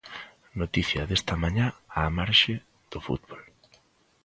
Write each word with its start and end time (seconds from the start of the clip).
Noticia 0.61 1.07
desta 1.09 1.33
mañá 1.43 1.67
á 1.99 2.01
marxe 2.17 2.53
do 2.91 2.99
fútbol. 3.07 3.41